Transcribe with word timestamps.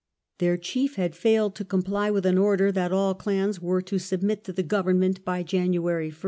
Their 0.39 0.57
chief 0.57 0.95
had 0.95 1.13
failed 1.15 1.53
to 1.57 1.63
comply 1.63 2.09
with 2.09 2.25
an 2.25 2.39
order 2.39 2.71
that 2.71 2.91
all 2.91 3.13
clans 3.13 3.61
were 3.61 3.83
to 3.83 3.99
submit 3.99 4.43
to 4.45 4.51
the 4.51 4.63
government 4.63 5.23
by 5.23 5.43
January 5.43 6.09
i. 6.11 6.15